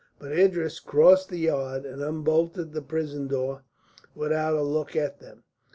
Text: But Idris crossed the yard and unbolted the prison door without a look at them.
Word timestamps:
But 0.17 0.31
Idris 0.31 0.79
crossed 0.79 1.29
the 1.29 1.37
yard 1.37 1.85
and 1.85 2.01
unbolted 2.01 2.73
the 2.73 2.81
prison 2.81 3.27
door 3.27 3.61
without 4.15 4.55
a 4.55 4.63
look 4.63 4.95
at 4.95 5.19
them. 5.19 5.43